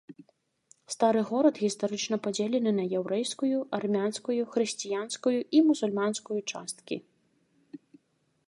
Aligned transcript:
Стары 0.93 1.19
горад 1.31 1.59
гістарычна 1.65 2.17
падзелены 2.27 2.71
на 2.79 2.85
яўрэйскую, 2.99 3.51
армянскую, 3.79 4.39
хрысціянскую 4.57 5.37
і 5.59 5.63
мусульманскую 5.69 6.39
часткі. 6.51 6.95